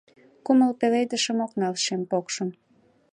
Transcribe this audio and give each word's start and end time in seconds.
Кумыл 0.45 0.71
пеледышым 0.79 1.37
ок 1.45 1.51
нал 1.59 1.75
шем 1.83 2.01
покшым. 2.11 2.49